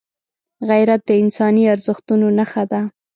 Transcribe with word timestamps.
غیرت 0.69 1.01
د 1.07 1.11
انساني 1.21 1.63
ارزښتونو 1.73 2.27
نښه 2.37 2.63
ده 2.71 2.81